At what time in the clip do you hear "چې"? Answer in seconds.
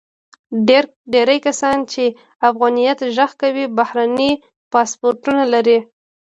1.91-2.03